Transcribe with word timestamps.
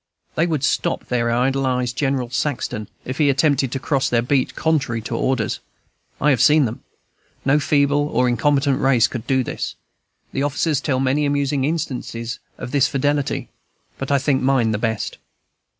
They 0.33 0.47
would 0.47 0.63
stop 0.63 1.05
their 1.05 1.29
idolized 1.29 1.95
General 1.95 2.31
Saxton, 2.31 2.87
if 3.05 3.19
he 3.19 3.29
attempted 3.29 3.71
to 3.71 3.79
cross 3.79 4.09
their 4.09 4.23
beat 4.23 4.55
contrary 4.55 4.99
to 5.03 5.15
orders: 5.15 5.59
I 6.19 6.31
have 6.31 6.41
seen 6.41 6.65
them. 6.65 6.81
No 7.45 7.59
feeble 7.59 8.07
or 8.07 8.27
incompetent 8.27 8.81
race 8.81 9.05
could 9.05 9.27
do 9.27 9.43
this. 9.43 9.75
The 10.33 10.41
officers 10.41 10.81
tell 10.81 10.99
many 10.99 11.23
amusing 11.23 11.65
instances 11.65 12.39
of 12.57 12.71
this 12.71 12.87
fidelity, 12.87 13.49
but 13.99 14.09
I 14.11 14.17
think 14.17 14.41
mine 14.41 14.71
the 14.71 14.79
best. 14.79 15.19